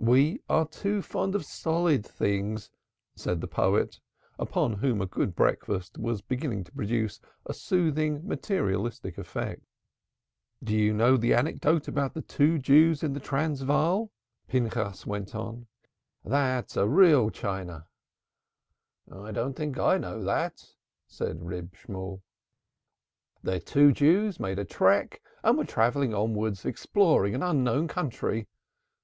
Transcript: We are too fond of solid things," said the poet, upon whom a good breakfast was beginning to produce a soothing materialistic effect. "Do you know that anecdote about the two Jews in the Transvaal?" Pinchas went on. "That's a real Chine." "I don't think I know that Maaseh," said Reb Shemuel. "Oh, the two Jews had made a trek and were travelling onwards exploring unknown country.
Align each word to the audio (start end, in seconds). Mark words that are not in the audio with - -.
We 0.00 0.42
are 0.48 0.66
too 0.66 1.02
fond 1.02 1.36
of 1.36 1.44
solid 1.44 2.04
things," 2.04 2.68
said 3.14 3.40
the 3.40 3.46
poet, 3.46 4.00
upon 4.36 4.72
whom 4.72 5.00
a 5.00 5.06
good 5.06 5.36
breakfast 5.36 5.98
was 5.98 6.20
beginning 6.20 6.64
to 6.64 6.72
produce 6.72 7.20
a 7.46 7.54
soothing 7.54 8.26
materialistic 8.26 9.18
effect. 9.18 9.62
"Do 10.64 10.76
you 10.76 10.92
know 10.92 11.16
that 11.16 11.32
anecdote 11.32 11.86
about 11.86 12.12
the 12.14 12.22
two 12.22 12.58
Jews 12.58 13.04
in 13.04 13.12
the 13.12 13.20
Transvaal?" 13.20 14.10
Pinchas 14.48 15.06
went 15.06 15.36
on. 15.36 15.68
"That's 16.24 16.76
a 16.76 16.88
real 16.88 17.30
Chine." 17.30 17.84
"I 19.08 19.30
don't 19.30 19.54
think 19.54 19.78
I 19.78 19.96
know 19.96 20.20
that 20.24 20.54
Maaseh," 20.56 20.74
said 21.06 21.42
Reb 21.44 21.76
Shemuel. 21.76 22.20
"Oh, 22.20 22.22
the 23.44 23.60
two 23.60 23.92
Jews 23.92 24.38
had 24.38 24.42
made 24.42 24.58
a 24.58 24.64
trek 24.64 25.22
and 25.44 25.56
were 25.56 25.64
travelling 25.64 26.14
onwards 26.14 26.64
exploring 26.64 27.40
unknown 27.40 27.86
country. 27.86 28.48